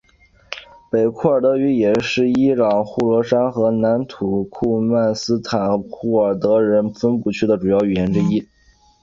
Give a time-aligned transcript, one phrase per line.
[0.89, 8.43] 北库尔德语也是伊朗呼罗珊和南土库曼斯坦库尔德人分布区的主要语言之一。